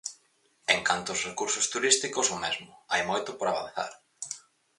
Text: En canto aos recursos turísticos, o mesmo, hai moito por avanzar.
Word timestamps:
En 0.75 0.79
canto 0.87 1.09
aos 1.11 1.25
recursos 1.29 1.69
turísticos, 1.73 2.27
o 2.35 2.37
mesmo, 2.43 2.69
hai 2.91 3.01
moito 3.09 3.31
por 3.37 3.47
avanzar. 3.49 3.91